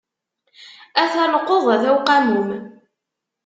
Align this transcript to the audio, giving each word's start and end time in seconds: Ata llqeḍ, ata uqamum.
Ata 1.01 1.23
llqeḍ, 1.33 1.65
ata 1.75 1.89
uqamum. 1.97 2.49